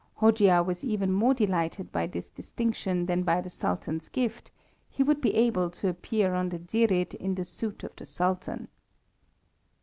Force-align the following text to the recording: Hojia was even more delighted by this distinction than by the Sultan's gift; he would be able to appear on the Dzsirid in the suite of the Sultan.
Hojia 0.15 0.63
was 0.65 0.83
even 0.83 1.11
more 1.13 1.35
delighted 1.35 1.91
by 1.91 2.07
this 2.07 2.27
distinction 2.27 3.05
than 3.05 3.21
by 3.21 3.39
the 3.39 3.51
Sultan's 3.51 4.09
gift; 4.09 4.49
he 4.89 5.03
would 5.03 5.21
be 5.21 5.35
able 5.35 5.69
to 5.69 5.89
appear 5.89 6.33
on 6.33 6.49
the 6.49 6.57
Dzsirid 6.57 7.13
in 7.13 7.35
the 7.35 7.45
suite 7.45 7.83
of 7.83 7.95
the 7.95 8.07
Sultan. 8.07 8.67